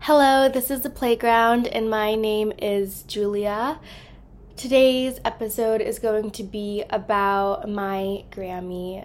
[0.00, 3.80] Hello, this is the playground, and my name is Julia.
[4.54, 9.04] Today's episode is going to be about my Grammy.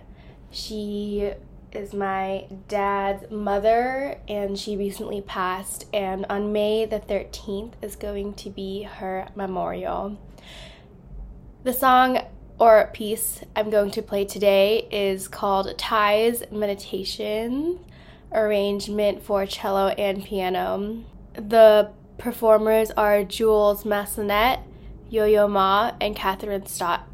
[0.52, 1.32] She
[1.72, 8.36] is my dad's mother, and she recently passed, and on May the 13th is going
[8.36, 10.20] to be her memorial.
[11.64, 12.20] The song
[12.60, 17.80] or piece I'm going to play today is called Thaïs Meditation
[18.32, 21.04] arrangement for cello and piano.
[21.34, 24.64] The performers are Jules Massenet,
[25.10, 27.08] Yo Yo Ma, and Kathryn Stott.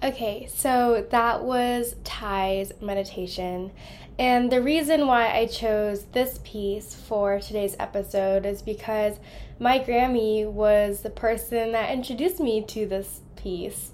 [0.00, 3.72] Okay, so that was Thaïs meditation.
[4.16, 9.18] And the reason why I chose this piece for today's episode is because
[9.58, 13.90] my Grammy was the person that introduced me to this piece.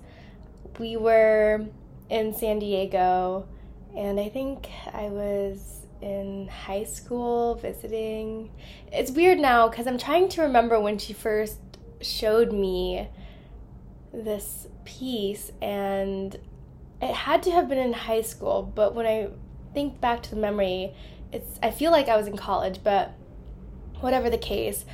[0.78, 1.64] We were
[2.10, 3.48] in San Diego,
[3.96, 8.50] and I think I was in high school visiting.
[8.92, 11.60] It's weird now because I'm trying to remember when she first
[12.02, 13.08] showed me
[14.14, 16.38] this piece, and
[17.02, 19.28] it had to have been in high school, but when I
[19.72, 20.94] think back to the memory,
[21.32, 23.12] it's I feel like I was in college, but
[24.00, 24.84] whatever the case,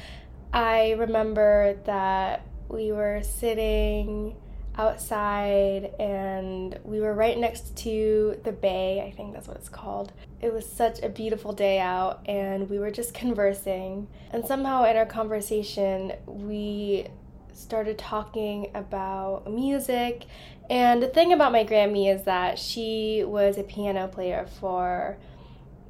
[0.52, 4.36] I remember that we were sitting
[4.76, 10.12] outside and we were right next to the bay, I think that's what it's called.
[10.40, 14.08] It was such a beautiful day out and we were just conversing.
[14.32, 17.06] And somehow in our conversation, we
[17.54, 20.26] started talking about music.
[20.68, 25.18] And the thing about my Grammy is that she was a piano player for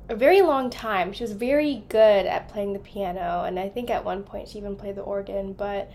[0.09, 1.13] a very long time.
[1.13, 4.59] She was very good at playing the piano, and I think at one point she
[4.59, 5.91] even played the organ, but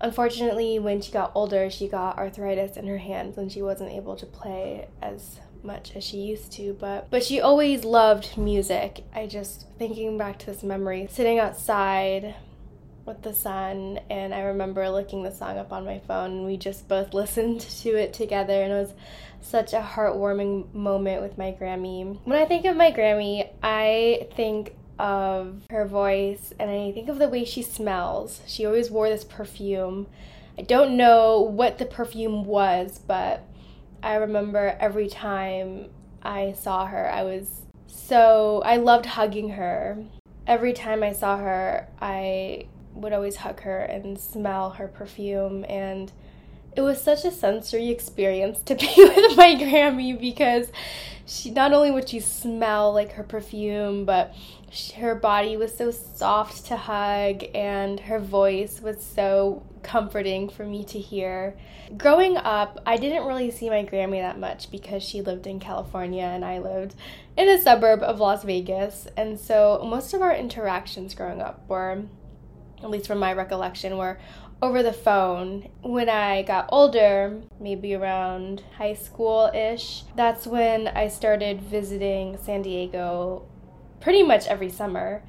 [0.00, 4.16] unfortunately, when she got older, she got arthritis in her hands and she wasn't able
[4.16, 9.26] to play as much as she used to but but she always loved music i
[9.26, 12.34] just thinking back to this memory sitting outside
[13.10, 16.56] with the sun and I remember looking the song up on my phone and we
[16.56, 18.94] just both listened to it together and it was
[19.42, 22.18] such a heartwarming moment with my Grammy.
[22.24, 27.18] When I think of my Grammy, I think of her voice and I think of
[27.18, 28.42] the way she smells.
[28.46, 30.06] She always wore this perfume.
[30.56, 33.42] I don't know what the perfume was, but
[34.04, 35.90] I remember every time
[36.22, 39.98] I saw her, I was so I loved hugging her.
[40.46, 46.12] Every time I saw her, I would always hug her and smell her perfume and
[46.76, 50.70] it was such a sensory experience to be with my Grammy because
[51.26, 54.34] she not only would she smell like her perfume, but
[54.70, 60.64] she, her body was so soft to hug and her voice was so comforting for
[60.64, 61.56] me to hear.
[61.96, 66.24] Growing up, I didn't really see my Grammy that much because she lived in California
[66.24, 66.94] and I lived
[67.36, 69.08] in a suburb of Las Vegas.
[69.16, 72.02] And so most of our interactions growing up were
[72.82, 74.18] at least from my recollection, were
[74.62, 75.68] over the phone.
[75.82, 82.62] When I got older, maybe around high school ish, that's when I started visiting San
[82.62, 83.46] Diego
[84.00, 85.22] pretty much every summer.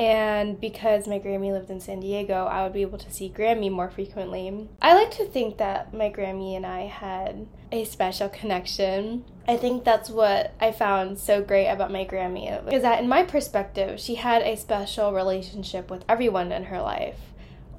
[0.00, 3.70] And because my Grammy lived in San Diego, I would be able to see Grammy
[3.70, 4.66] more frequently.
[4.80, 9.26] I like to think that my Grammy and I had a special connection.
[9.46, 13.24] I think that's what I found so great about my Grammy is that in my
[13.24, 17.18] perspective, she had a special relationship with everyone in her life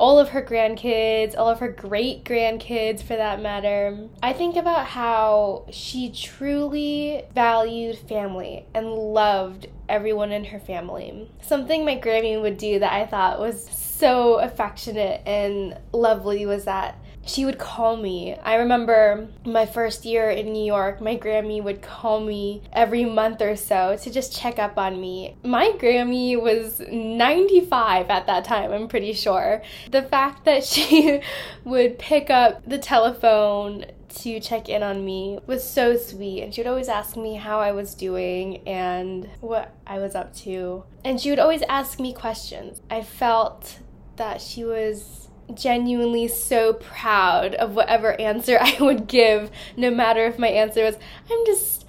[0.01, 4.09] all of her grandkids, all of her great grandkids for that matter.
[4.23, 11.29] I think about how she truly valued family and loved everyone in her family.
[11.41, 16.97] Something my Grammy would do that I thought was so affectionate and lovely was that
[17.25, 18.35] she would call me.
[18.35, 23.41] I remember my first year in New York, my Grammy would call me every month
[23.41, 25.35] or so to just check up on me.
[25.43, 29.61] My Grammy was 95 at that time, I'm pretty sure.
[29.91, 31.21] The fact that she
[31.63, 33.85] would pick up the telephone
[34.17, 36.41] to check in on me was so sweet.
[36.41, 40.35] And she would always ask me how I was doing and what I was up
[40.37, 40.83] to.
[41.03, 42.81] And she would always ask me questions.
[42.89, 43.79] I felt
[44.17, 50.39] that she was genuinely so proud of whatever answer I would give, no matter if
[50.39, 50.95] my answer was,
[51.29, 51.85] I'm just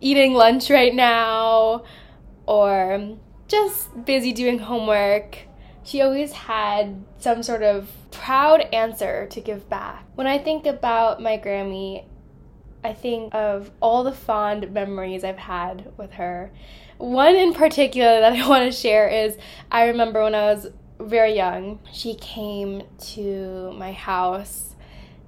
[0.00, 1.84] eating lunch right now,
[2.46, 3.16] or
[3.48, 5.38] just busy doing homework.
[5.84, 10.04] She always had some sort of proud answer to give back.
[10.14, 12.04] When I think about my Grammy,
[12.82, 16.50] I think of all the fond memories I've had with her.
[16.98, 19.36] One in particular that I want to share is
[19.70, 20.68] I remember when I was
[21.00, 22.82] very young, she came
[23.14, 24.74] to my house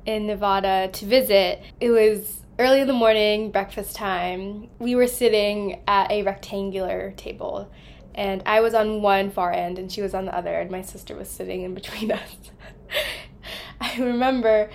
[0.04, 1.62] in Nevada to visit.
[1.80, 4.68] It was early in the morning, breakfast time.
[4.78, 7.70] We were sitting at a rectangular table,
[8.16, 10.82] and I was on one far end and she was on the other, and my
[10.82, 12.36] sister was sitting in between us.
[13.80, 14.70] I remember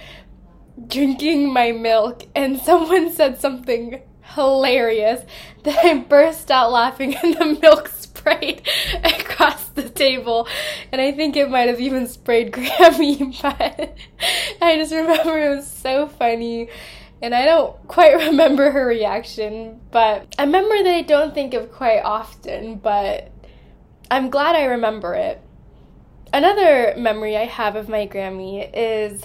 [0.88, 4.02] drinking my milk, and someone said something
[4.36, 5.26] hilarious
[5.64, 8.68] that I burst out laughing, and the milk sprayed
[9.04, 10.48] across the table.
[10.92, 13.98] And I think it might have even sprayed Grammy, but
[14.62, 16.70] I just remember it was so funny.
[17.22, 21.72] And I don't quite remember her reaction, but a memory that I don't think of
[21.72, 23.32] quite often, but
[24.10, 25.42] I'm glad I remember it.
[26.34, 29.24] Another memory I have of my Grammy is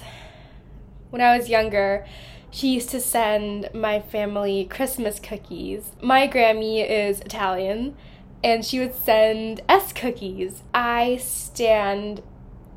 [1.11, 2.05] when I was younger,
[2.51, 5.93] she used to send my family Christmas cookies.
[6.03, 7.97] My Grammy is Italian,
[8.43, 10.63] and she would send S cookies.
[10.75, 12.23] I stand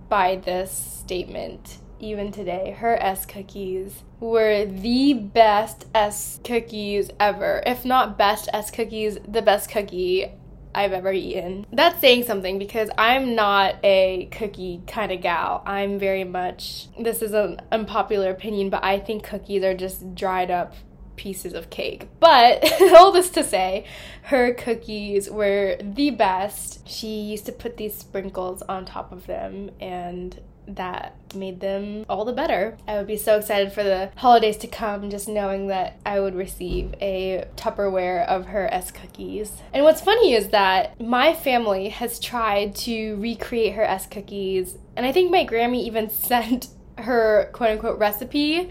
[0.09, 2.75] by this statement even today.
[2.77, 7.63] Her S cookies were the best S cookies ever.
[7.65, 10.31] If not best S cookies, the best cookie
[10.73, 11.65] I've ever eaten.
[11.71, 15.63] That's saying something because I'm not a cookie kind of gal.
[15.65, 20.51] I'm very much, this is an unpopular opinion, but I think cookies are just dried
[20.51, 20.75] up
[21.15, 22.07] pieces of cake.
[22.19, 22.63] But
[22.95, 23.85] all this to say,
[24.23, 26.87] her cookies were the best.
[26.87, 30.39] She used to put these sprinkles on top of them and
[30.75, 32.77] that made them all the better.
[32.87, 36.35] I would be so excited for the holidays to come just knowing that I would
[36.35, 39.61] receive a Tupperware of her S cookies.
[39.73, 45.05] And what's funny is that my family has tried to recreate her S cookies, and
[45.05, 48.69] I think my Grammy even sent her quote unquote recipe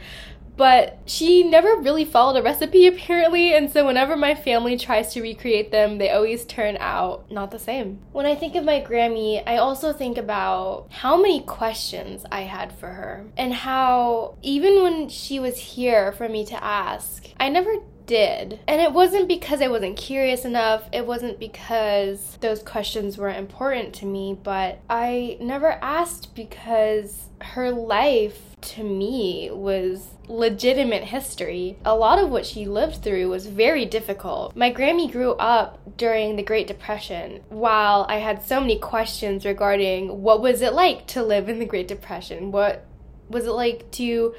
[0.58, 5.22] but she never really followed a recipe apparently, and so whenever my family tries to
[5.22, 8.00] recreate them, they always turn out not the same.
[8.12, 12.72] When I think of my Grammy, I also think about how many questions I had
[12.72, 17.72] for her, and how even when she was here for me to ask, I never
[18.08, 18.58] did.
[18.66, 23.94] And it wasn't because I wasn't curious enough, it wasn't because those questions weren't important
[23.96, 31.76] to me, but I never asked because her life to me was legitimate history.
[31.84, 34.56] A lot of what she lived through was very difficult.
[34.56, 37.42] My Grammy grew up during the Great Depression.
[37.50, 41.64] While I had so many questions regarding what was it like to live in the
[41.64, 42.50] Great Depression?
[42.50, 42.84] What
[43.28, 44.34] was it like to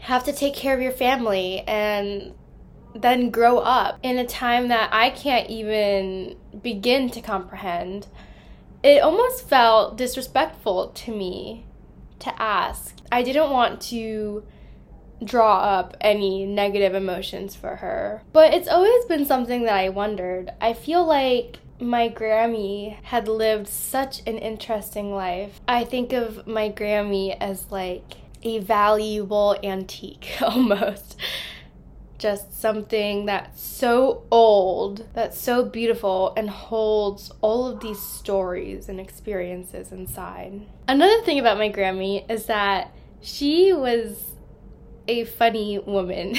[0.00, 2.34] have to take care of your family and
[2.94, 8.06] then grow up in a time that I can't even begin to comprehend.
[8.82, 11.66] It almost felt disrespectful to me
[12.20, 12.96] to ask.
[13.10, 14.44] I didn't want to
[15.24, 18.22] draw up any negative emotions for her.
[18.32, 20.52] But it's always been something that I wondered.
[20.60, 25.60] I feel like my Grammy had lived such an interesting life.
[25.68, 31.16] I think of my Grammy as like a valuable antique almost.
[32.18, 38.98] Just something that's so old, that's so beautiful, and holds all of these stories and
[38.98, 40.62] experiences inside.
[40.88, 44.30] Another thing about my Grammy is that she was
[45.08, 46.36] a funny woman.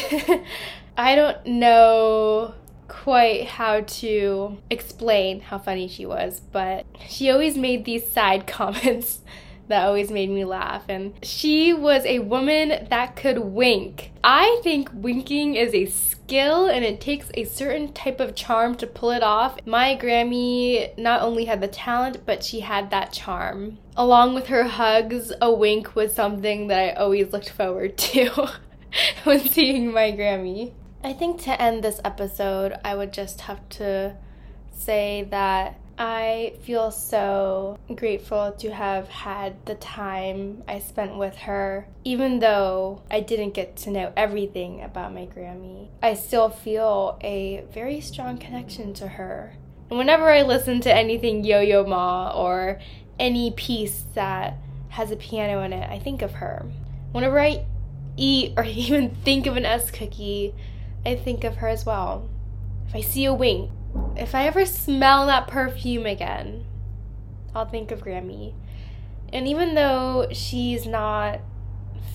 [0.98, 2.56] I don't know
[2.88, 9.20] quite how to explain how funny she was, but she always made these side comments
[9.68, 10.84] that always made me laugh.
[10.90, 14.12] And she was a woman that could wink.
[14.24, 18.88] I think winking is a skill and it takes a certain type of charm to
[18.88, 19.58] pull it off.
[19.66, 23.78] My Grammy not only had the talent, but she had that charm.
[23.96, 28.50] Along with her hugs, a wink was something that I always looked forward to
[29.24, 30.74] when seeing my Grammy.
[31.04, 34.16] I think to end this episode, I would just have to
[34.72, 41.88] say that I feel so grateful to have had the time I spent with her.
[42.04, 47.63] Even though I didn't get to know everything about my Grammy, I still feel a
[47.72, 49.56] very strong connection to her.
[49.89, 52.80] And whenever I listen to anything Yo Yo Ma or
[53.20, 54.58] any piece that
[54.89, 56.66] has a piano in it, I think of her.
[57.12, 57.66] Whenever I
[58.18, 60.54] eat or even think of an S cookie,
[61.04, 62.30] I think of her as well.
[62.88, 63.72] If I see a wink,
[64.15, 66.65] if I ever smell that perfume again,
[67.56, 68.53] I'll think of Grammy.
[69.32, 71.41] And even though she's not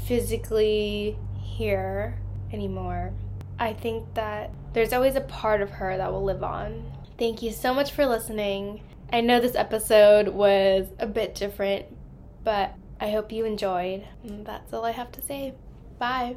[0.04, 2.18] physically here
[2.52, 3.12] anymore,
[3.58, 6.92] I think that there's always a part of her that will live on.
[7.18, 8.82] Thank you so much for listening.
[9.12, 11.86] I know this episode was a bit different,
[12.44, 14.06] but I hope you enjoyed.
[14.24, 15.54] And that's all I have to say.
[15.98, 16.36] Bye.